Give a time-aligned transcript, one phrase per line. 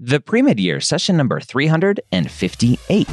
[0.00, 3.06] The pre-med year, session number 358.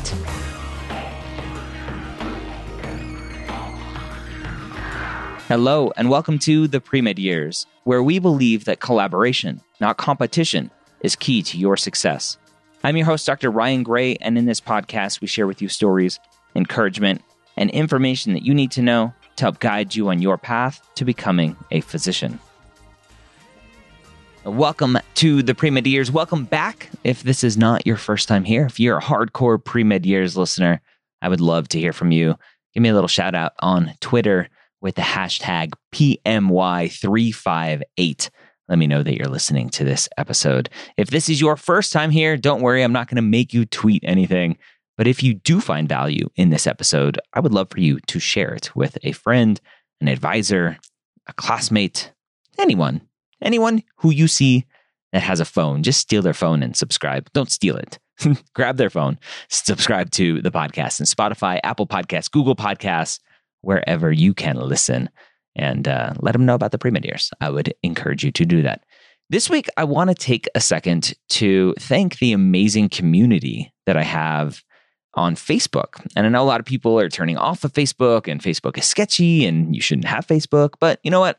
[5.47, 11.15] Hello, and welcome to the pre-med years, where we believe that collaboration, not competition, is
[11.15, 12.37] key to your success.
[12.83, 13.51] I'm your host, Dr.
[13.51, 16.19] Ryan Gray, and in this podcast, we share with you stories,
[16.55, 17.21] encouragement,
[17.57, 21.05] and information that you need to know to help guide you on your path to
[21.05, 22.39] becoming a physician.
[24.43, 26.11] Welcome to the pre-med years.
[26.11, 26.89] Welcome back.
[27.03, 30.81] If this is not your first time here, if you're a hardcore pre-med years listener,
[31.21, 32.33] I would love to hear from you.
[32.73, 34.49] Give me a little shout out on Twitter
[34.81, 38.29] with the hashtag PMY358.
[38.67, 40.71] Let me know that you're listening to this episode.
[40.97, 43.67] If this is your first time here, don't worry, I'm not going to make you
[43.67, 44.57] tweet anything.
[44.97, 48.19] But if you do find value in this episode, I would love for you to
[48.19, 49.61] share it with a friend,
[49.99, 50.79] an advisor,
[51.27, 52.11] a classmate,
[52.57, 53.01] anyone,
[53.41, 54.65] anyone who you see
[55.11, 55.83] that has a phone.
[55.83, 57.29] Just steal their phone and subscribe.
[57.33, 57.99] Don't steal it.
[58.53, 59.19] Grab their phone,
[59.49, 63.19] subscribe to the podcast and Spotify, Apple Podcasts, Google Podcasts,
[63.61, 65.09] wherever you can listen
[65.55, 67.05] and uh, let them know about the pre-med.
[67.39, 68.83] I would encourage you to do that.
[69.29, 74.03] This week, I want to take a second to thank the amazing community that I
[74.03, 74.63] have
[75.13, 76.05] on Facebook.
[76.15, 78.85] And I know a lot of people are turning off of Facebook and Facebook is
[78.85, 80.73] sketchy and you shouldn't have Facebook.
[80.79, 81.37] But you know what?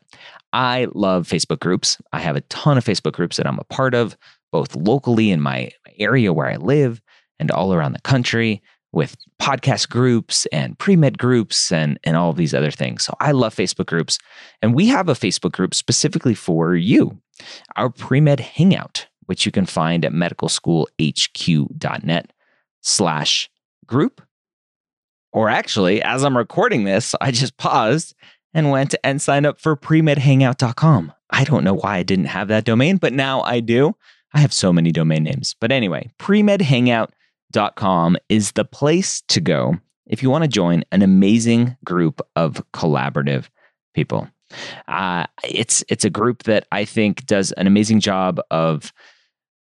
[0.53, 1.97] I love Facebook groups.
[2.13, 4.15] I have a ton of Facebook groups that I'm a part of,
[4.51, 7.01] both locally in my area where I live
[7.39, 8.61] and all around the country
[8.91, 13.03] with podcast groups and pre-med groups and, and all of these other things.
[13.03, 14.19] So I love Facebook groups.
[14.61, 17.19] And we have a Facebook group specifically for you,
[17.75, 22.33] our pre-med hangout, which you can find at medicalschoolhq.net
[22.81, 23.49] slash
[23.87, 24.21] group.
[25.31, 28.13] Or actually, as I'm recording this, I just paused
[28.53, 31.13] and went and signed up for premedhangout.com.
[31.29, 33.95] I don't know why I didn't have that domain, but now I do.
[34.33, 35.55] I have so many domain names.
[35.59, 41.77] But anyway, premedhangout.com is the place to go if you want to join an amazing
[41.83, 43.47] group of collaborative
[43.93, 44.27] people.
[44.87, 48.93] Uh, it's it's a group that I think does an amazing job of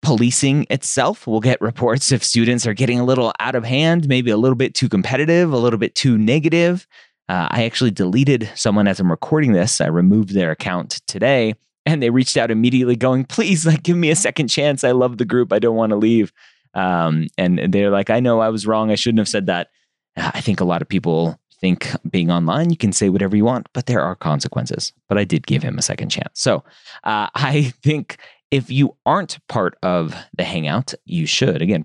[0.03, 1.27] policing itself.
[1.27, 4.57] We'll get reports if students are getting a little out of hand, maybe a little
[4.57, 6.87] bit too competitive, a little bit too negative.
[7.29, 9.81] Uh, I actually deleted someone as I'm recording this.
[9.81, 11.55] I removed their account today
[11.85, 14.85] and they reached out immediately going, please, like, give me a second chance.
[14.85, 15.53] I love the group.
[15.53, 16.33] I don't want to leave.
[16.75, 18.91] Um, and they're like, I know I was wrong.
[18.91, 19.69] I shouldn't have said that.
[20.17, 23.69] I think a lot of people think being online, you can say whatever you want,
[23.73, 24.93] but there are consequences.
[25.09, 26.41] But I did give him a second chance.
[26.41, 26.65] So
[27.05, 28.19] uh, I think
[28.51, 31.63] if you aren't part of the Hangout, you should.
[31.63, 31.85] Again,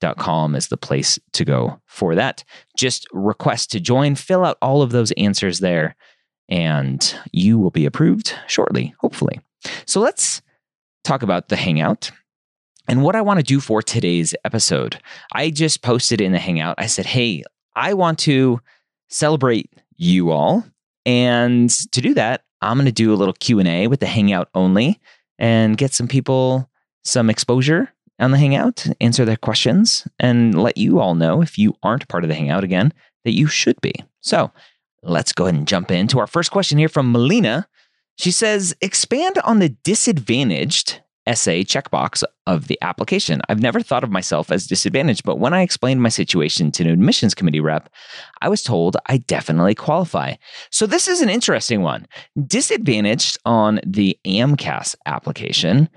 [0.00, 2.44] premedhangout.com is the place to go for that.
[2.76, 5.96] Just request to join, fill out all of those answers there,
[6.48, 9.40] and you will be approved shortly, hopefully.
[9.86, 10.42] So let's
[11.04, 12.10] talk about the Hangout.
[12.88, 15.00] And what I want to do for today's episode,
[15.32, 16.74] I just posted in the Hangout.
[16.78, 17.44] I said, hey,
[17.76, 18.60] I want to
[19.08, 20.64] celebrate you all.
[21.06, 25.00] And to do that, I'm going to do a little Q&A with the Hangout only
[25.38, 26.68] and get some people
[27.04, 31.74] some exposure on the Hangout, answer their questions, and let you all know if you
[31.82, 32.92] aren't part of the Hangout again
[33.24, 33.94] that you should be.
[34.20, 34.50] So
[35.02, 37.66] let's go ahead and jump into our first question here from Melina.
[38.18, 43.40] She says, expand on the disadvantaged essay checkbox of the application.
[43.48, 46.90] I've never thought of myself as disadvantaged, but when I explained my situation to an
[46.90, 47.88] admissions committee rep,
[48.40, 50.34] I was told I definitely qualify.
[50.70, 52.06] So this is an interesting one.
[52.46, 55.88] Disadvantaged on the AMCAS application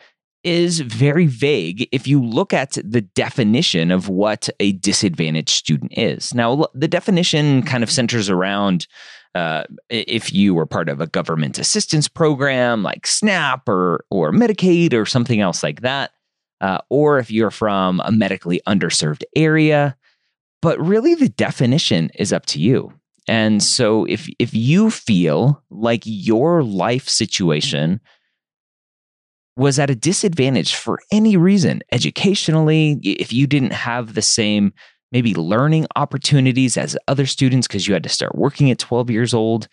[0.44, 6.34] is very vague if you look at the definition of what a disadvantaged student is.
[6.34, 8.88] Now, the definition kind of centers around
[9.36, 14.94] uh, if you were part of a government assistance program like SNAP or or Medicaid
[14.94, 16.12] or something else like that,
[16.62, 19.98] uh, or if you're from a medically underserved area.
[20.62, 22.94] But really, the definition is up to you.
[23.28, 28.02] And so, if if you feel like your life situation
[29.56, 34.74] was at a disadvantage for any reason, educationally, if you didn't have the same
[35.12, 39.34] maybe learning opportunities as other students because you had to start working at 12 years
[39.34, 39.68] old.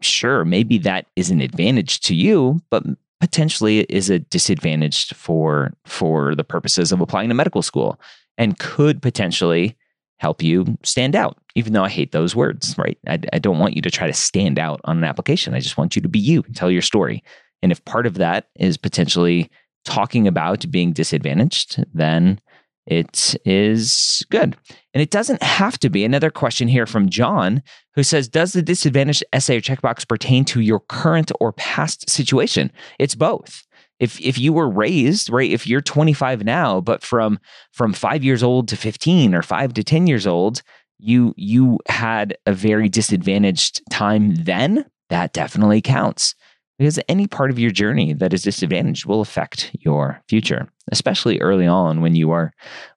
[0.00, 2.82] Sure, maybe that is an advantage to you, but
[3.20, 8.00] potentially is a disadvantage for for the purposes of applying to medical school
[8.36, 9.76] and could potentially
[10.16, 13.76] help you stand out even though i hate those words right I, I, don't want
[13.76, 16.18] you to try to stand out on an application i just want you to be
[16.18, 17.22] you and tell your story
[17.62, 19.50] and if part of that is potentially
[19.84, 22.40] talking about being disadvantaged then
[22.86, 24.56] it is good.
[24.92, 26.04] And it doesn't have to be.
[26.04, 27.62] Another question here from John
[27.94, 32.72] who says Does the disadvantaged essay or checkbox pertain to your current or past situation?
[32.98, 33.64] It's both.
[34.00, 37.38] If, if you were raised right if you're 25 now but from
[37.72, 40.62] from 5 years old to 15 or 5 to 10 years old
[40.98, 46.34] you you had a very disadvantaged time then that definitely counts
[46.82, 51.64] because any part of your journey that is disadvantaged will affect your future, especially early
[51.64, 52.52] on when you are,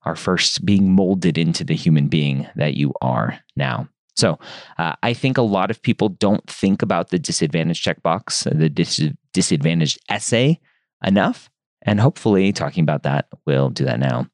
[0.06, 3.88] are first being molded into the human being that you are now.
[4.16, 4.40] So
[4.80, 9.12] uh, I think a lot of people don't think about the disadvantage checkbox, the dis-
[9.34, 10.60] disadvantaged essay
[11.04, 11.52] enough.
[11.84, 14.26] And hopefully, talking about that will do that now.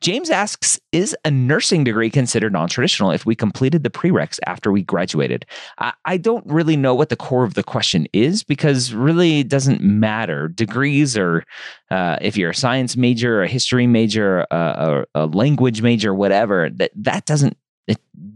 [0.00, 4.72] James asks Is a nursing degree considered non traditional if we completed the prereqs after
[4.72, 5.46] we graduated?
[5.78, 9.48] I, I, don't really know what the core of the question is because really it
[9.48, 10.48] doesn't matter.
[10.48, 11.44] Degrees or
[11.90, 16.68] uh, if you're a science major, a history major, a, a, a language major, whatever,
[16.70, 17.56] that, that doesn't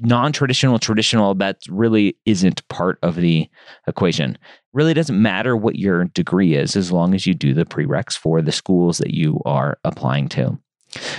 [0.00, 3.48] non-traditional traditional that really isn't part of the
[3.86, 4.36] equation
[4.72, 8.42] really doesn't matter what your degree is as long as you do the prereqs for
[8.42, 10.58] the schools that you are applying to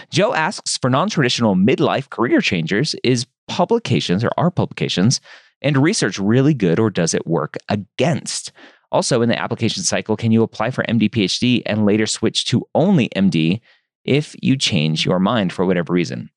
[0.10, 5.22] Joe asks for non traditional midlife career changers is publications or are publications
[5.62, 8.52] and research really good or does it work against?
[8.92, 12.66] Also, in the application cycle, can you apply for MD PhD and later switch to
[12.74, 13.60] only MD
[14.06, 16.30] if you change your mind for whatever reason?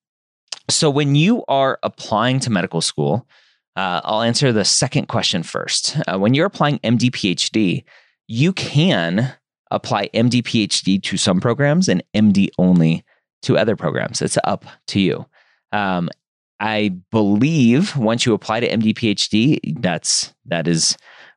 [0.68, 3.26] So, when you are applying to medical school,
[3.76, 5.96] uh, I'll answer the second question first.
[6.08, 7.84] Uh, when you're applying MD PhD,
[8.26, 9.32] you can
[9.70, 13.04] apply MD PhD to some programs and MD only
[13.42, 14.22] to other programs.
[14.22, 15.26] It's up to you.
[15.72, 16.08] Um,
[16.60, 20.96] I believe once you apply to MD PhD, that's that is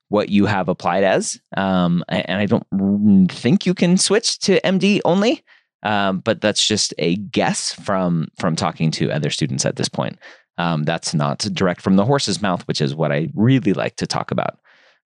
[0.09, 1.39] what you have applied as.
[1.55, 5.43] Um, and I don't think you can switch to MD only,
[5.81, 10.19] um, but that's just a guess from from talking to other students at this point.
[10.57, 14.07] Um, that's not direct from the horse's mouth, which is what I really like to
[14.07, 14.59] talk about.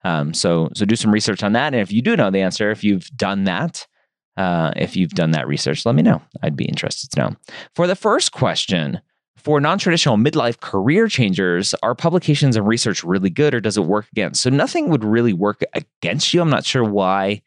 [0.03, 2.71] Um, so so do some research on that, and if you do know the answer,
[2.71, 3.87] if you've done that,
[4.37, 6.21] uh, if you've done that research, let me know.
[6.43, 7.35] I'd be interested to know.
[7.75, 9.01] For the first question,
[9.35, 13.85] for non traditional midlife career changers, are publications and research really good or does it
[13.85, 14.41] work against?
[14.41, 16.41] So, nothing would really work against you.
[16.41, 17.41] I'm not sure why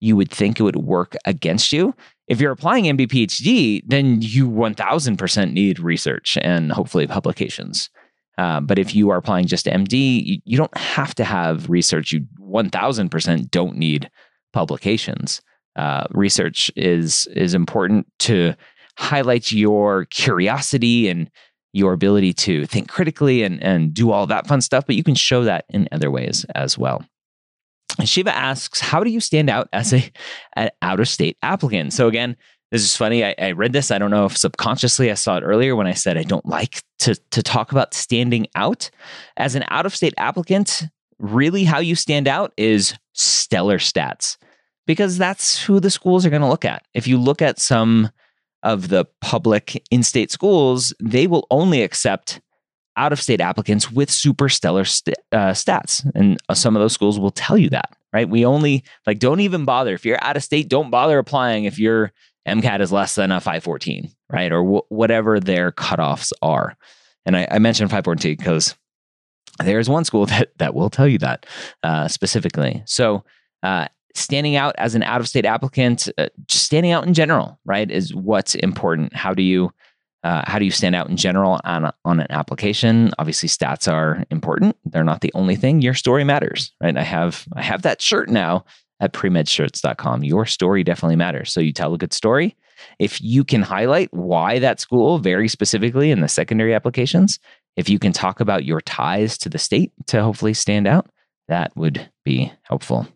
[0.00, 1.94] you would think it would work against you.
[2.28, 7.88] If you're applying MD PhD, then you 1000% need research and hopefully publications.
[8.36, 12.12] Uh, but if you are applying just MD, you, you don't have to have research.
[12.12, 14.10] You 1000% don't need
[14.52, 15.40] publications
[15.76, 18.54] uh, research is is important to
[18.98, 21.30] highlight your curiosity and
[21.72, 25.14] your ability to think critically and, and do all that fun stuff, but you can
[25.14, 27.04] show that in other ways as well.
[28.04, 30.10] Shiva asks, How do you stand out as a
[30.54, 31.92] an out of state applicant?
[31.92, 32.36] So, again,
[32.70, 33.24] this is funny.
[33.24, 33.90] I, I, read this.
[33.90, 36.82] I don't know if subconsciously I saw it earlier when I said I don't like
[37.00, 38.90] to, to talk about standing out.
[39.36, 40.82] As an out of state applicant,
[41.18, 44.36] really how you stand out is stellar stats
[44.86, 46.84] because that's who the schools are going to look at.
[46.94, 48.10] If you look at some
[48.62, 52.40] of the public in state schools, they will only accept
[52.96, 56.08] out of state applicants with super stellar st- uh, stats.
[56.14, 58.28] And uh, some of those schools will tell you that, right?
[58.28, 59.92] We only, like, don't even bother.
[59.92, 62.12] If you're out of state, don't bother applying if your
[62.48, 64.50] MCAT is less than a 514, right?
[64.50, 66.76] Or w- whatever their cutoffs are.
[67.26, 68.74] And I, I mentioned 514 because
[69.62, 71.44] there's one school that, that will tell you that
[71.82, 72.82] uh, specifically.
[72.86, 73.24] So,
[73.62, 77.58] uh, standing out as an out of state applicant, uh, just standing out in general,
[77.64, 79.14] right, is what's important.
[79.14, 79.70] How do you
[80.24, 83.12] uh, how do you stand out in general on, a, on an application?
[83.18, 84.76] Obviously, stats are important.
[84.84, 85.82] They're not the only thing.
[85.82, 86.96] Your story matters, right?
[86.96, 88.64] I have I have that shirt now
[88.98, 90.24] at premedshirts.com.
[90.24, 91.52] Your story definitely matters.
[91.52, 92.56] So you tell a good story.
[92.98, 97.38] If you can highlight why that school very specifically in the secondary applications,
[97.76, 101.08] if you can talk about your ties to the state to hopefully stand out,
[101.48, 103.06] that would be helpful.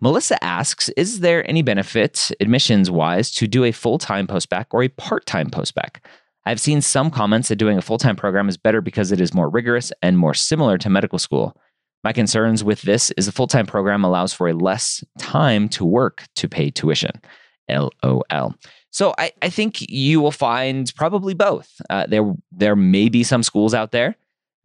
[0.00, 4.82] Melissa asks Is there any benefit, admissions wise, to do a full time postbac or
[4.82, 5.98] a part time postbac?
[6.44, 9.34] I've seen some comments that doing a full time program is better because it is
[9.34, 11.56] more rigorous and more similar to medical school.
[12.04, 15.84] My concerns with this is the full time program allows for a less time to
[15.84, 17.20] work to pay tuition.
[17.68, 18.54] LOL.
[18.90, 21.68] So I, I think you will find probably both.
[21.90, 24.16] Uh, there, there may be some schools out there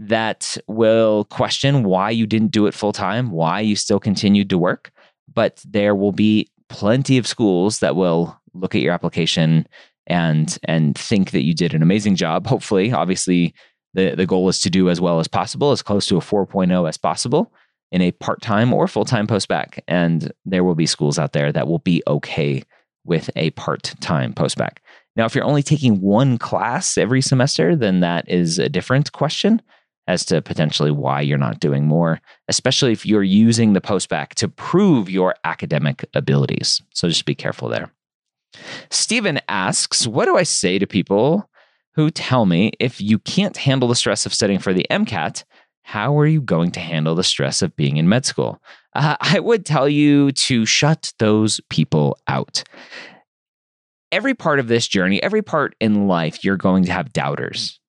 [0.02, 4.58] that will question why you didn't do it full time, why you still continued to
[4.58, 4.92] work.
[5.32, 9.68] But there will be plenty of schools that will look at your application
[10.08, 12.48] and and think that you did an amazing job.
[12.48, 13.54] Hopefully, obviously,
[13.94, 16.90] the the goal is to do as well as possible, as close to a 4.0
[16.90, 17.54] as possible
[17.92, 19.80] in a part time or full time postbac.
[19.88, 22.64] And there will be schools out there that will be okay
[23.06, 24.78] with a part time postbac.
[25.16, 29.62] Now, if you're only taking one class every semester, then that is a different question
[30.08, 34.48] as to potentially why you're not doing more, especially if you're using the postbac to
[34.48, 36.82] prove your academic abilities.
[36.94, 37.92] So just be careful there.
[38.90, 41.50] Stephen asks, What do I say to people
[41.96, 45.44] who tell me if you can't handle the stress of studying for the MCAT,
[45.84, 48.62] how are you going to handle the stress of being in med school?
[48.94, 52.64] Uh, I would tell you to shut those people out.
[54.12, 57.81] Every part of this journey, every part in life, you're going to have doubters.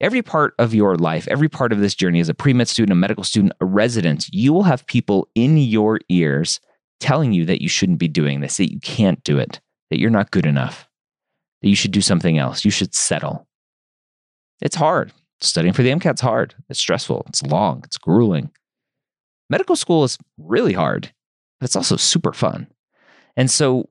[0.00, 2.92] Every part of your life, every part of this journey as a pre med student,
[2.92, 6.60] a medical student, a resident, you will have people in your ears
[7.00, 9.60] telling you that you shouldn't be doing this, that you can't do it,
[9.90, 10.88] that you're not good enough,
[11.62, 13.46] that you should do something else, you should settle.
[14.60, 15.12] It's hard.
[15.40, 16.54] Studying for the MCAT's hard.
[16.70, 17.24] It's stressful.
[17.28, 17.82] It's long.
[17.84, 18.50] It's grueling.
[19.50, 21.12] Medical school is really hard,
[21.60, 22.66] but it's also super fun.
[23.36, 23.88] And so,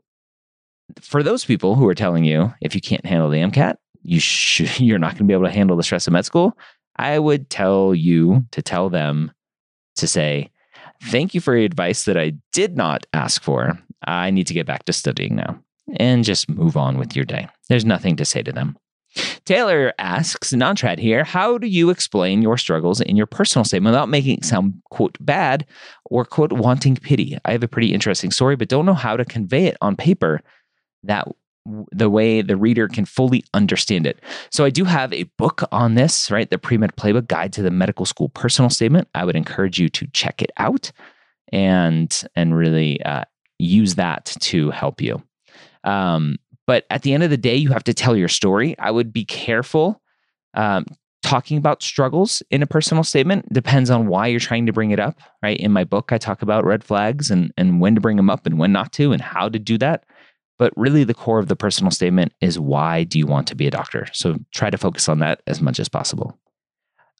[0.99, 4.79] for those people who are telling you if you can't handle the MCAT, you should,
[4.79, 6.57] you're not going to be able to handle the stress of med school,
[6.95, 9.31] I would tell you to tell them
[9.95, 10.49] to say,
[11.05, 13.77] Thank you for your advice that I did not ask for.
[14.07, 15.59] I need to get back to studying now
[15.97, 17.49] and just move on with your day.
[17.67, 18.77] There's nothing to say to them.
[19.45, 24.09] Taylor asks, Nontrad here, how do you explain your struggles in your personal statement without
[24.09, 25.65] making it sound, quote, bad
[26.05, 27.37] or, quote, wanting pity?
[27.45, 30.41] I have a pretty interesting story, but don't know how to convey it on paper
[31.03, 31.27] that
[31.91, 34.19] the way the reader can fully understand it.
[34.51, 36.49] So I do have a book on this, right?
[36.49, 39.07] The Pre-Med Playbook Guide to the Medical School Personal Statement.
[39.15, 40.91] I would encourage you to check it out
[41.51, 43.23] and and really uh,
[43.59, 45.21] use that to help you.
[45.83, 48.77] Um, but at the end of the day, you have to tell your story.
[48.79, 50.01] I would be careful
[50.53, 50.85] um,
[51.21, 53.51] talking about struggles in a personal statement.
[53.51, 55.57] Depends on why you're trying to bring it up, right?
[55.57, 58.45] In my book, I talk about red flags and and when to bring them up
[58.45, 60.05] and when not to, and how to do that.
[60.63, 63.67] But really, the core of the personal statement is why do you want to be
[63.67, 64.07] a doctor?
[64.13, 66.39] So try to focus on that as much as possible.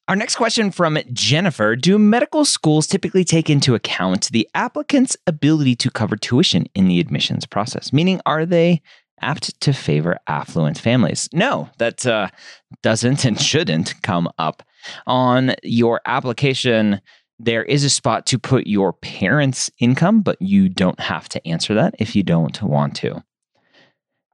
[0.07, 5.75] Our next question from Jennifer Do medical schools typically take into account the applicant's ability
[5.75, 7.91] to cover tuition in the admissions process?
[7.91, 8.81] Meaning, are they
[9.19, 11.27] apt to favor affluent families?
[11.33, 12.29] No, that uh,
[12.81, 14.63] doesn't and shouldn't come up.
[15.05, 17.01] On your application,
[17.39, 21.73] there is a spot to put your parents' income, but you don't have to answer
[21.73, 23.21] that if you don't want to.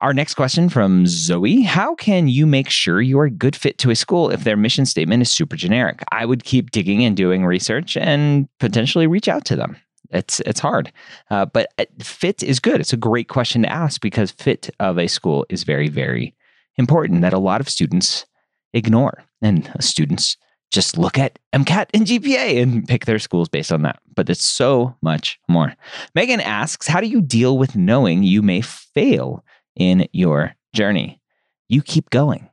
[0.01, 3.89] Our next question from Zoe How can you make sure you're a good fit to
[3.89, 6.01] a school if their mission statement is super generic?
[6.09, 9.75] I would keep digging and doing research and potentially reach out to them.
[10.09, 10.93] It's it's hard,
[11.29, 12.79] uh, but uh, fit is good.
[12.79, 16.33] It's a great question to ask because fit of a school is very very
[16.77, 18.25] important that a lot of students
[18.73, 20.37] ignore, and students
[20.71, 23.99] just look at MCAT and GPA and pick their schools based on that.
[24.15, 25.75] But it's so much more.
[26.15, 29.43] Megan asks, How do you deal with knowing you may fail
[29.79, 31.19] in your journey.
[31.67, 32.49] You keep going.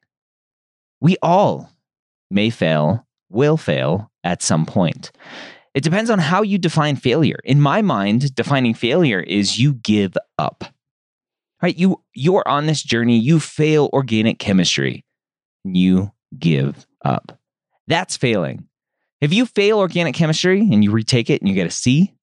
[1.00, 1.71] We all
[2.30, 5.12] may fail, will fail at some point.
[5.75, 7.38] It depends on how you define failure.
[7.45, 10.64] In my mind, defining failure is you give up.
[11.62, 11.76] Right?
[11.76, 15.04] You you're on this journey, you fail organic chemistry.
[15.64, 17.38] You give up.
[17.87, 18.68] That's failing.
[19.21, 22.14] If you fail organic chemistry and you retake it and you get a C,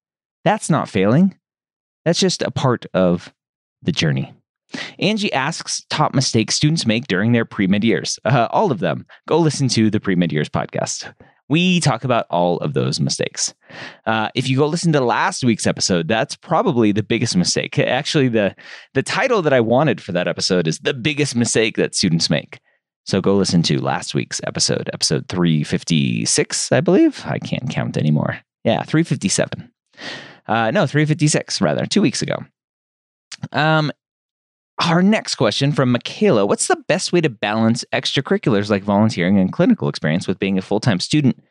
[0.44, 1.38] that's not failing.
[2.06, 3.34] That's just a part of
[3.82, 4.34] the journey.
[5.00, 8.20] Angie asks top mistakes students make during their pre med years.
[8.26, 9.06] Uh, all of them.
[9.28, 11.14] Go listen to the pre med years podcast.
[11.50, 13.54] We talk about all of those mistakes.
[14.06, 17.78] Uh, if you go listen to last week's episode, that's probably the biggest mistake.
[17.78, 18.56] Actually, the
[18.94, 22.60] the title that I wanted for that episode is the biggest mistake that students make.
[23.06, 27.22] So go listen to last week's episode, episode 356, I believe.
[27.26, 28.40] I can't count anymore.
[28.64, 29.70] Yeah, 357.
[30.48, 32.38] Uh, no, 356, rather, two weeks ago.
[33.52, 33.92] Um,
[34.80, 39.52] our next question from Michaela What's the best way to balance extracurriculars like volunteering and
[39.52, 41.42] clinical experience with being a full time student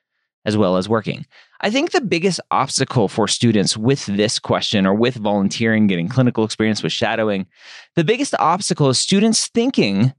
[0.44, 1.26] as well as working?
[1.60, 6.44] I think the biggest obstacle for students with this question or with volunteering, getting clinical
[6.44, 7.46] experience with shadowing,
[7.94, 10.12] the biggest obstacle is students thinking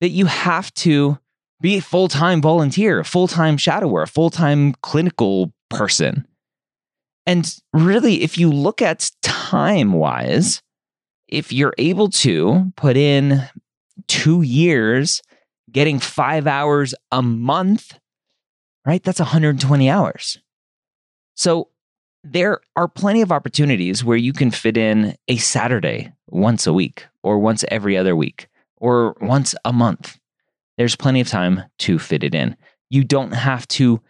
[0.00, 1.18] that you have to
[1.60, 6.26] be a full time volunteer, a full time shadower, a full time clinical person.
[7.26, 10.62] And really, if you look at time wise,
[11.30, 13.42] if you're able to put in
[14.08, 15.22] two years
[15.70, 17.98] getting five hours a month,
[18.84, 19.02] right?
[19.02, 20.38] That's 120 hours.
[21.36, 21.68] So
[22.24, 27.06] there are plenty of opportunities where you can fit in a Saturday once a week
[27.22, 30.18] or once every other week or once a month.
[30.76, 32.56] There's plenty of time to fit it in.
[32.90, 34.00] You don't have to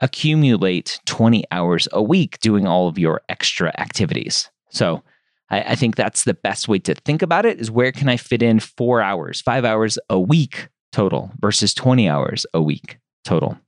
[0.00, 4.50] accumulate 20 hours a week doing all of your extra activities.
[4.70, 5.02] So
[5.50, 8.16] I, I think that's the best way to think about it is where can I
[8.16, 13.58] fit in four hours, five hours a week total versus 20 hours a week total.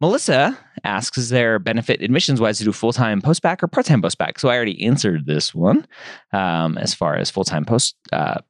[0.00, 4.02] Melissa asks, is there benefit admissions wise to do full time postbac or part time
[4.02, 4.38] postbac?
[4.40, 5.86] So I already answered this one
[6.32, 8.40] um, as far as full time post uh,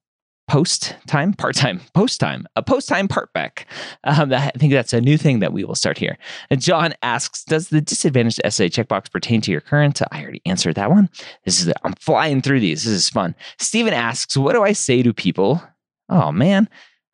[0.48, 3.66] post time, part time, post time, a post time part back.
[4.04, 6.18] Um, I think that's a new thing that we will start here.
[6.50, 10.02] And John asks, does the disadvantaged essay checkbox pertain to your current?
[10.10, 11.08] I already answered that one.
[11.44, 12.84] This is I'm flying through these.
[12.84, 13.34] This is fun.
[13.58, 15.62] Stephen asks, what do I say to people?
[16.08, 16.68] Oh man,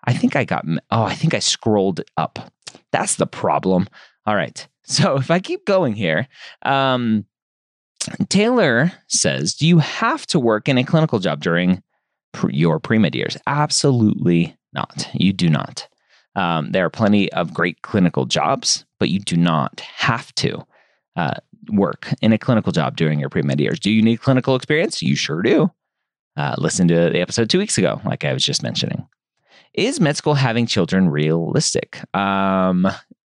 [0.04, 0.64] I think I got.
[0.90, 2.52] Oh, I think I scrolled up.
[2.92, 3.88] That's the problem.
[4.26, 4.66] All right.
[4.84, 6.28] So if I keep going here,
[6.62, 7.26] um,
[8.28, 11.82] Taylor says, Do you have to work in a clinical job during
[12.50, 13.36] your pre med years?
[13.46, 15.08] Absolutely not.
[15.14, 15.88] You do not.
[16.34, 20.64] Um, there are plenty of great clinical jobs, but you do not have to
[21.16, 21.34] uh,
[21.70, 23.80] work in a clinical job during your pre med years.
[23.80, 25.02] Do you need clinical experience?
[25.02, 25.70] You sure do.
[26.36, 29.06] Uh, listen to the episode two weeks ago, like I was just mentioning.
[29.74, 32.00] Is med school having children realistic?
[32.16, 32.86] Um,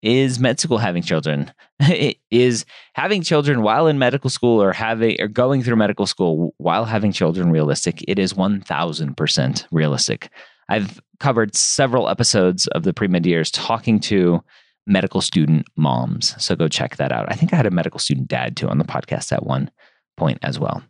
[0.04, 1.52] is med school having children.
[2.30, 6.86] Is having children while in medical school or having or going through medical school while
[6.86, 8.04] having children realistic.
[8.08, 10.30] It is 1000% realistic.
[10.70, 14.44] I've covered several episodes of the pre-med years talking to
[14.86, 17.32] medical student moms so go check that out.
[17.32, 19.72] I think i had a medical student dad too on the podcast at one
[20.18, 20.84] point as well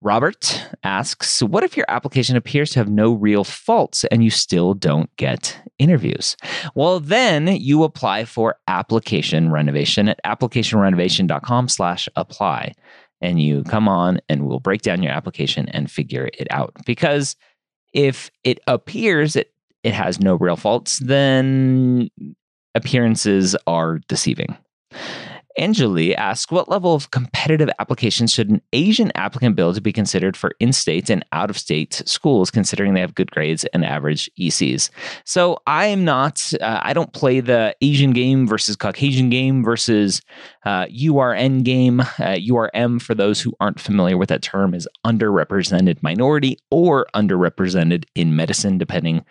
[0.00, 4.74] Robert asks, What if your application appears to have no real faults and you still
[4.74, 6.36] don't get interviews?
[6.74, 12.74] Well, then you apply for application renovation at applicationrenovation.com slash apply.
[13.20, 16.76] And you come on and we'll break down your application and figure it out.
[16.86, 17.34] Because
[17.92, 22.08] if it appears that it has no real faults, then
[22.76, 24.56] appearances are deceiving.
[25.58, 30.36] Angeli asks, what level of competitive application should an Asian applicant build to be considered
[30.36, 34.90] for in-state and out-of-state schools, considering they have good grades and average ECs?
[35.24, 40.22] So I am not, uh, I don't play the Asian game versus Caucasian game versus
[40.64, 42.00] uh, URN game.
[42.00, 48.04] Uh, URM, for those who aren't familiar with that term, is underrepresented minority or underrepresented
[48.14, 49.24] in medicine, depending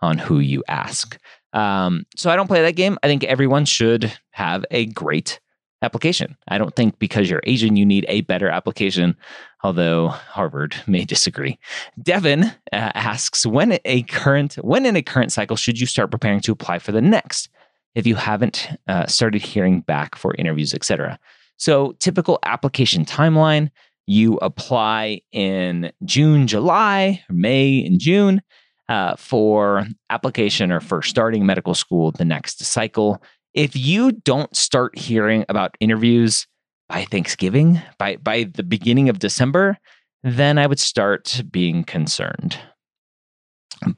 [0.00, 1.18] on who you ask.
[1.52, 2.98] Um, so I don't play that game.
[3.02, 5.38] I think everyone should have a great
[5.82, 6.36] application.
[6.48, 9.16] I don't think because you're Asian, you need a better application,
[9.62, 11.58] although Harvard may disagree.
[12.00, 16.40] Devin uh, asks when a current when in a current cycle should you start preparing
[16.40, 17.48] to apply for the next
[17.94, 21.18] if you haven't uh, started hearing back for interviews, etc.
[21.58, 23.70] So typical application timeline:
[24.06, 28.42] you apply in June, July, May, and June.
[28.88, 33.22] Uh, for application or for starting medical school the next cycle
[33.54, 36.46] if you don't start hearing about interviews
[36.88, 39.78] by Thanksgiving, by by the beginning of December,
[40.22, 42.58] then I would start being concerned.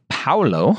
[0.09, 0.77] Paulo,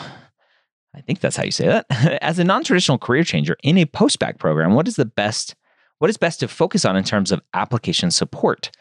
[0.96, 1.86] I think that's how you say that.
[2.22, 5.56] As a non-traditional career changer in a post-bac program, what is the best
[6.00, 8.72] what is best to focus on in terms of application support?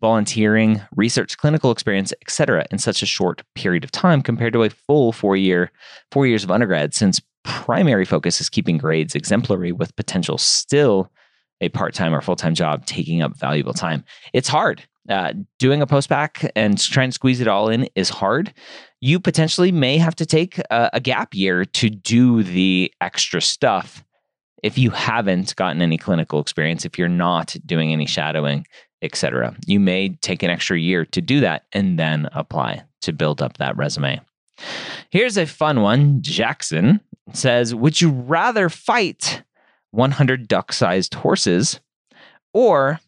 [0.00, 4.70] volunteering, research, clinical experience, etc., in such a short period of time compared to a
[4.70, 5.70] full four year,
[6.10, 11.10] four years of undergrad, since primary focus is keeping grades exemplary with potential still
[11.60, 14.04] a part time or full time job taking up valuable time.
[14.32, 14.82] It's hard.
[15.08, 18.52] Uh, doing a post-bac and trying to squeeze it all in is hard.
[19.00, 24.04] You potentially may have to take a, a gap year to do the extra stuff
[24.62, 28.66] if you haven't gotten any clinical experience, if you're not doing any shadowing,
[29.02, 29.56] etc.
[29.66, 33.56] You may take an extra year to do that and then apply to build up
[33.56, 34.20] that resume.
[35.10, 36.20] Here's a fun one.
[36.20, 37.00] Jackson
[37.32, 39.42] says, "Would you rather fight
[39.90, 41.80] 100 duck-sized horses
[42.52, 43.00] or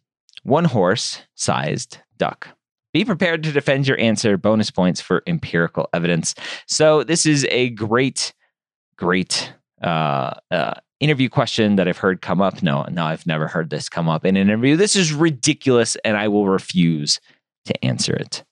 [0.42, 2.48] one horse-sized duck?"
[2.92, 4.36] Be prepared to defend your answer.
[4.36, 6.34] Bonus points for empirical evidence.
[6.66, 8.34] So this is a great,
[8.96, 12.62] great uh, uh, interview question that I've heard come up.
[12.62, 14.76] No, no, I've never heard this come up in an interview.
[14.76, 17.18] This is ridiculous, and I will refuse
[17.64, 18.44] to answer it.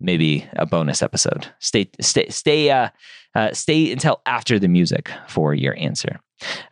[0.00, 1.46] Maybe a bonus episode.
[1.58, 2.88] Stay, stay, stay, uh,
[3.34, 6.20] uh, stay until after the music for your answer.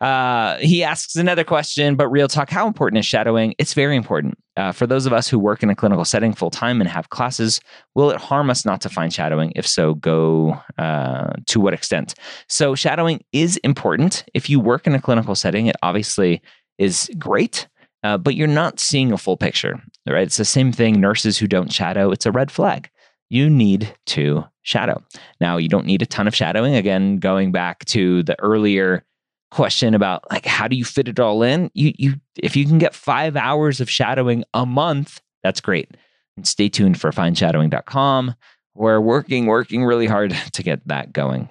[0.01, 3.55] Uh, he asks another question, but real talk, how important is shadowing?
[3.59, 4.39] It's very important.
[4.57, 7.11] Uh, for those of us who work in a clinical setting full time and have
[7.11, 7.61] classes,
[7.95, 9.53] will it harm us not to find shadowing?
[9.55, 12.15] If so, go uh, to what extent?
[12.49, 14.25] So, shadowing is important.
[14.35, 16.43] If you work in a clinical setting, it obviously
[16.79, 17.69] is great.
[18.05, 20.23] Uh, but you're not seeing a full picture, right?
[20.23, 21.01] It's the same thing.
[21.01, 22.89] Nurses who don't shadow, it's a red flag.
[23.31, 25.03] You need to shadow.
[25.41, 26.75] Now, you don't need a ton of shadowing.
[26.75, 29.05] Again, going back to the earlier
[29.51, 32.77] question about like how do you fit it all in you you if you can
[32.77, 35.97] get five hours of shadowing a month that's great
[36.37, 38.35] and stay tuned for findshadowing.com
[38.75, 41.49] we're working working really hard to get that going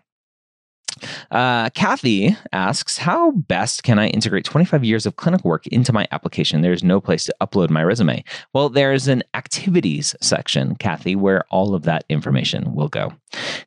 [1.32, 6.08] uh, Kathy asks, How best can I integrate 25 years of clinical work into my
[6.12, 6.62] application?
[6.62, 8.24] There's no place to upload my resume.
[8.54, 13.14] Well, there's an activities section, Kathy, where all of that information will go.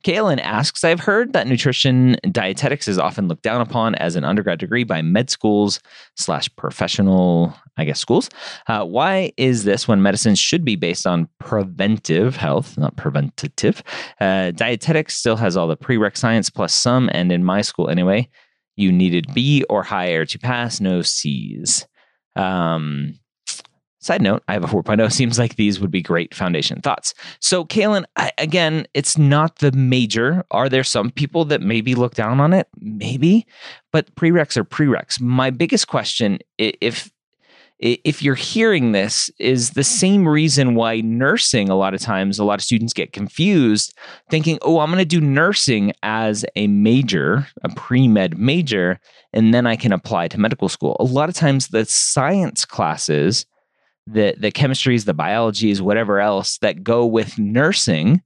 [0.04, 4.58] Kaylin asks, I've heard that nutrition dietetics is often looked down upon as an undergrad
[4.58, 5.78] degree by med schools
[6.16, 8.30] slash professional, I guess, schools.
[8.66, 13.82] Uh, why is this when medicine should be based on preventive health, not preventative?
[14.20, 18.28] Uh, dietetics still has all the prereq science plus some and in my school anyway,
[18.76, 21.86] you needed B or higher to pass, no C's.
[22.36, 23.19] Um,
[24.00, 25.12] side note, I have a 4.0.
[25.20, 27.14] Seems like these would be great foundation thoughts.
[27.40, 30.44] So, Kaylin, I, again, it's not the major.
[30.50, 32.68] Are there some people that maybe look down on it?
[32.78, 33.46] Maybe,
[33.92, 35.20] but prereqs are prereqs.
[35.20, 37.10] My biggest question, if
[37.80, 42.44] if you're hearing this, is the same reason why nursing, a lot of times, a
[42.44, 43.96] lot of students get confused
[44.28, 49.00] thinking, oh, I'm going to do nursing as a major, a pre med major,
[49.32, 50.96] and then I can apply to medical school.
[51.00, 53.46] A lot of times, the science classes,
[54.12, 58.22] the, the chemistries, the biologies, whatever else that go with nursing,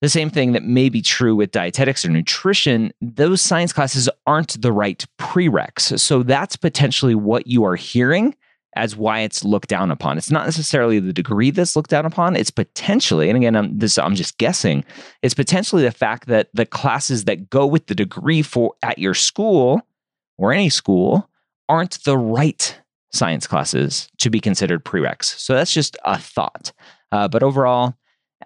[0.00, 4.60] the same thing that may be true with dietetics or nutrition, those science classes aren't
[4.60, 5.98] the right prereqs.
[5.98, 8.36] So that's potentially what you are hearing
[8.76, 10.18] as why it's looked down upon.
[10.18, 12.36] It's not necessarily the degree that's looked down upon.
[12.36, 14.84] It's potentially, and again, I'm this I'm just guessing.
[15.22, 19.14] It's potentially the fact that the classes that go with the degree for at your
[19.14, 19.80] school
[20.38, 21.30] or any school
[21.68, 22.78] aren't the right
[23.14, 25.38] science classes to be considered prereqs.
[25.38, 26.72] So that's just a thought.
[27.12, 27.94] Uh, but overall,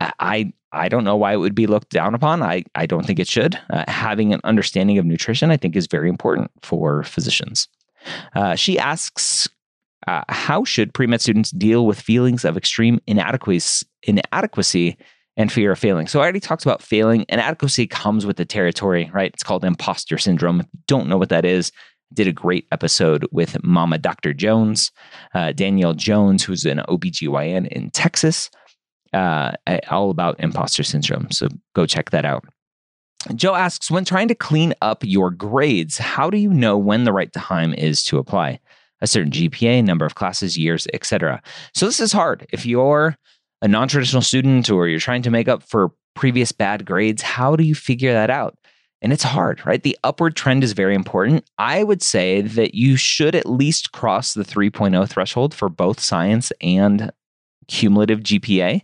[0.00, 2.42] I I don't know why it would be looked down upon.
[2.42, 3.58] I I don't think it should.
[3.70, 7.68] Uh, having an understanding of nutrition, I think, is very important for physicians.
[8.34, 9.48] Uh, she asks
[10.06, 14.96] uh, how should pre med students deal with feelings of extreme inadequacy, inadequacy
[15.36, 16.06] and fear of failing?
[16.06, 17.24] So I already talked about failing.
[17.28, 19.32] Inadequacy comes with the territory, right?
[19.32, 20.60] It's called imposter syndrome.
[20.60, 21.72] If you don't know what that is,
[22.12, 24.32] did a great episode with Mama Dr.
[24.32, 24.90] Jones,
[25.34, 28.50] uh, Danielle Jones, who's an OBGYN in Texas,
[29.12, 29.52] uh,
[29.90, 31.30] all about imposter syndrome.
[31.30, 32.44] So go check that out.
[33.34, 37.12] Joe asks, when trying to clean up your grades, how do you know when the
[37.12, 38.60] right time is to apply?
[39.00, 41.42] a certain GPA, number of classes, years, etc.
[41.74, 42.46] So this is hard.
[42.52, 43.16] If you're
[43.62, 47.64] a non-traditional student or you're trying to make up for previous bad grades, how do
[47.64, 48.56] you figure that out?
[49.00, 49.82] And it's hard, right?
[49.82, 51.48] The upward trend is very important.
[51.58, 56.52] I would say that you should at least cross the 3.0 threshold for both science
[56.60, 57.12] and
[57.68, 58.82] cumulative GPA.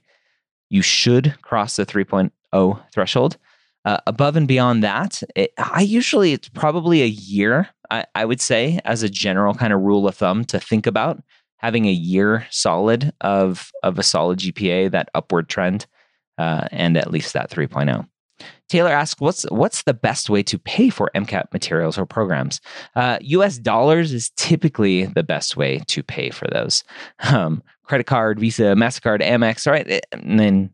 [0.71, 3.39] You should cross the 3.0 threshold.
[3.85, 7.69] Uh, above and beyond that, it, I usually it's probably a year.
[7.91, 11.23] I, I would say as a general kind of rule of thumb to think about
[11.59, 15.87] having a year solid of of a solid GPA, that upward trend,
[16.39, 18.07] uh, and at least that 3.0.
[18.69, 22.61] Taylor asks, "What's what's the best way to pay for MCAT materials or programs?"
[22.97, 23.59] Uh, U.S.
[23.59, 26.85] dollars is typically the best way to pay for those.
[27.21, 30.05] Um, credit card, Visa, Mastercard, Amex, right?
[30.13, 30.71] And then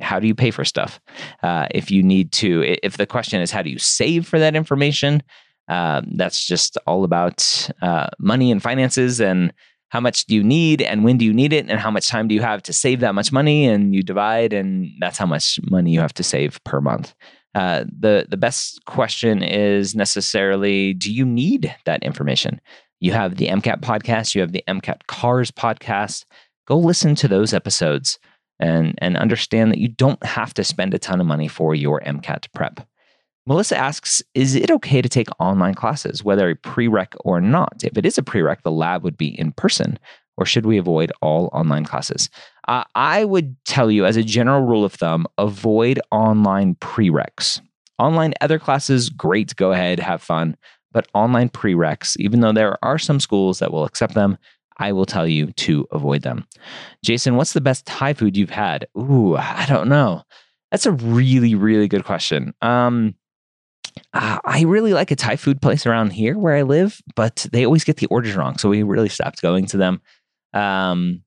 [0.00, 1.00] how do you pay for stuff?
[1.42, 4.54] Uh, if you need to, if the question is how do you save for that
[4.54, 5.22] information,
[5.68, 9.52] uh, that's just all about uh, money and finances and
[9.88, 12.28] how much do you need and when do you need it and how much time
[12.28, 15.60] do you have to save that much money and you divide and that's how much
[15.70, 17.14] money you have to save per month.
[17.54, 22.60] Uh, the the best question is necessarily: Do you need that information?
[23.00, 24.34] You have the MCAT podcast.
[24.34, 26.26] You have the MCAT CARS podcast.
[26.66, 28.18] Go listen to those episodes
[28.60, 32.00] and and understand that you don't have to spend a ton of money for your
[32.00, 32.86] MCAT prep.
[33.48, 37.84] Melissa asks, is it okay to take online classes, whether a prereq or not?
[37.84, 40.00] If it is a prereq, the lab would be in person,
[40.36, 42.28] or should we avoid all online classes?
[42.66, 47.60] Uh, I would tell you, as a general rule of thumb, avoid online prereqs.
[48.00, 50.56] Online other classes, great, go ahead, have fun.
[50.90, 54.38] But online prereqs, even though there are some schools that will accept them,
[54.78, 56.46] I will tell you to avoid them.
[57.04, 58.88] Jason, what's the best Thai food you've had?
[58.98, 60.22] Ooh, I don't know.
[60.72, 62.52] That's a really, really good question.
[62.60, 63.14] Um,
[64.12, 67.64] uh, I really like a Thai food place around here where I live, but they
[67.64, 68.58] always get the orders wrong.
[68.58, 70.00] So we really stopped going to them.
[70.52, 71.22] Um,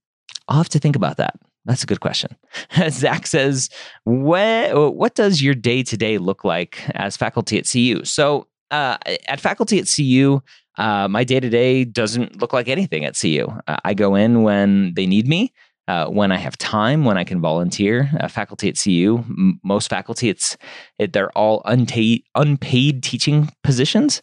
[0.48, 1.36] I'll have to think about that.
[1.66, 2.36] That's a good question.
[2.90, 3.70] Zach says,
[4.04, 8.04] what, what does your day to day look like as faculty at CU?
[8.06, 10.42] So uh, at faculty at CU,
[10.78, 13.48] uh, my day to day doesn't look like anything at CU.
[13.68, 15.54] Uh, I go in when they need me.
[15.90, 19.90] Uh, when I have time, when I can volunteer, uh, faculty at CU, m- most
[19.90, 20.56] faculty, it's
[21.00, 24.22] it, they're all unpaid unpaid teaching positions,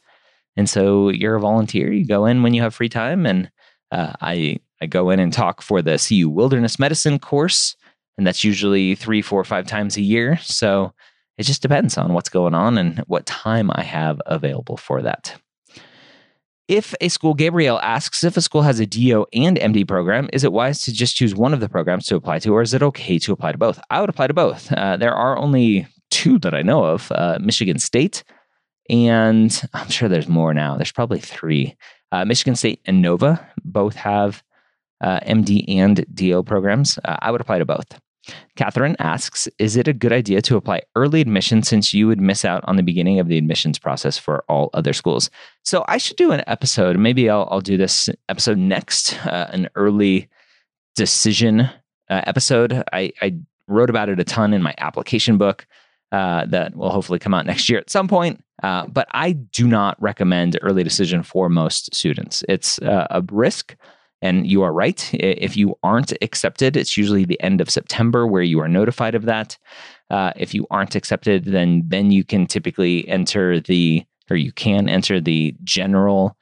[0.57, 1.93] and so you're a volunteer.
[1.93, 3.51] You go in when you have free time, and
[3.91, 7.75] uh, I I go in and talk for the CU Wilderness Medicine course,
[8.17, 10.39] and that's usually three, four, five times a year.
[10.43, 10.93] So
[11.37, 15.35] it just depends on what's going on and what time I have available for that.
[16.69, 20.43] If a school, Gabrielle asks if a school has a DO and MD program, is
[20.43, 22.83] it wise to just choose one of the programs to apply to, or is it
[22.83, 23.81] okay to apply to both?
[23.89, 24.73] I would apply to both.
[24.73, 28.25] Uh, there are only two that I know of uh, Michigan State,
[28.91, 30.77] and I'm sure there's more now.
[30.77, 31.77] There's probably three.
[32.11, 34.43] Uh, Michigan State and Nova both have
[35.01, 36.99] uh, MD and DO programs.
[37.05, 37.87] Uh, I would apply to both.
[38.57, 42.45] Catherine asks Is it a good idea to apply early admission since you would miss
[42.45, 45.31] out on the beginning of the admissions process for all other schools?
[45.65, 46.99] So I should do an episode.
[46.99, 50.29] Maybe I'll, I'll do this episode next, uh, an early
[50.95, 52.83] decision uh, episode.
[52.93, 55.67] I, I, wrote about it a ton in my application book
[56.13, 58.43] uh, that will hopefully come out next year at some point.
[58.63, 62.45] Uh, but I do not recommend early decision for most students.
[62.49, 63.77] It's uh, a risk
[64.23, 65.11] and you are right.
[65.15, 69.25] If you aren't accepted, it's usually the end of September where you are notified of
[69.27, 69.59] that.
[70.11, 74.89] Uh, if you aren't accepted, then then you can typically enter the or you can
[74.89, 76.37] enter the general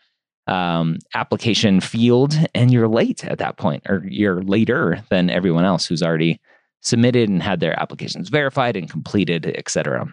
[0.46, 5.86] um, application field, and you're late at that point, or you're later than everyone else
[5.86, 6.40] who's already
[6.82, 10.06] submitted and had their applications verified and completed, etc.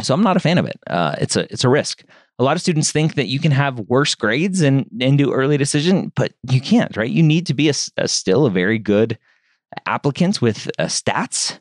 [0.00, 0.78] So I'm not a fan of it.
[0.86, 2.04] Uh, it's a it's a risk
[2.38, 5.56] a lot of students think that you can have worse grades and, and do early
[5.56, 7.10] decision, but you can't, right?
[7.10, 9.18] You need to be a, a still a very good
[9.86, 11.60] applicant with uh, stats.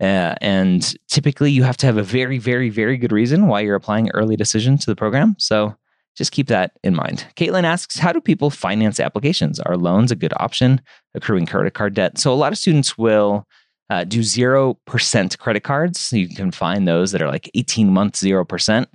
[0.00, 3.74] Uh, and typically you have to have a very, very, very good reason why you're
[3.74, 5.36] applying early decision to the program.
[5.38, 5.74] So
[6.16, 7.26] just keep that in mind.
[7.36, 9.60] Caitlin asks, how do people finance applications?
[9.60, 10.80] Are loans a good option?
[11.14, 12.18] Accruing credit card debt.
[12.18, 13.46] So a lot of students will
[13.90, 16.12] uh, do 0% credit cards.
[16.12, 18.86] You can find those that are like 18 months, 0%.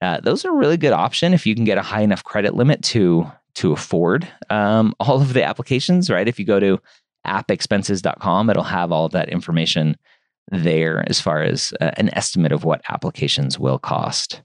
[0.00, 2.54] Uh, those are a really good option if you can get a high enough credit
[2.54, 6.10] limit to to afford um, all of the applications.
[6.10, 6.80] Right, if you go to
[7.26, 9.96] appexpenses.com, it'll have all of that information
[10.50, 14.42] there as far as uh, an estimate of what applications will cost.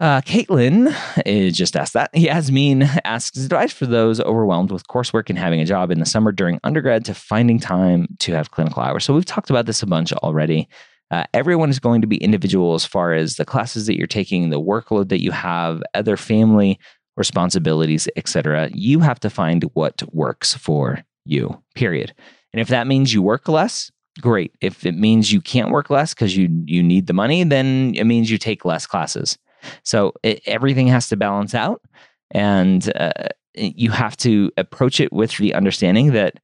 [0.00, 0.94] Uh, Caitlin
[1.26, 2.10] uh, just asked that.
[2.14, 6.30] Yasmin asks advice for those overwhelmed with coursework and having a job in the summer
[6.30, 9.04] during undergrad to finding time to have clinical hours.
[9.04, 10.68] So we've talked about this a bunch already.
[11.10, 14.50] Uh, everyone is going to be individual as far as the classes that you're taking,
[14.50, 16.78] the workload that you have, other family
[17.16, 18.70] responsibilities, etc.
[18.72, 21.62] You have to find what works for you.
[21.74, 22.14] Period.
[22.52, 23.90] And if that means you work less,
[24.20, 24.52] great.
[24.60, 28.04] If it means you can't work less because you you need the money, then it
[28.04, 29.38] means you take less classes.
[29.84, 31.82] So it, everything has to balance out,
[32.30, 36.38] and uh, you have to approach it with the understanding that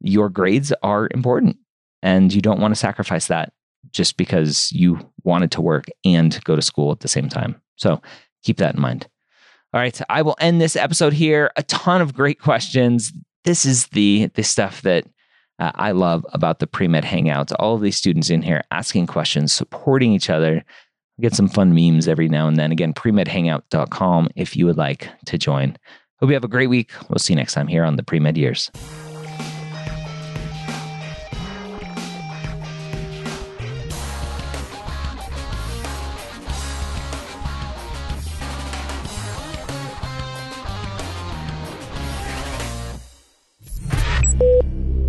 [0.00, 1.56] your grades are important,
[2.02, 3.52] and you don't want to sacrifice that
[3.90, 7.60] just because you wanted to work and go to school at the same time.
[7.76, 8.00] So
[8.42, 9.08] keep that in mind.
[9.74, 11.50] All right, I will end this episode here.
[11.56, 13.12] A ton of great questions.
[13.44, 15.04] This is the the stuff that
[15.58, 17.52] uh, I love about the pre-med hangouts.
[17.58, 20.64] All of these students in here asking questions, supporting each other.
[21.20, 22.72] get some fun memes every now and then.
[22.72, 25.76] Again, premedhangout.com if you would like to join.
[26.20, 26.90] Hope you have a great week.
[27.08, 28.70] We'll see you next time here on the Pre-Med Years.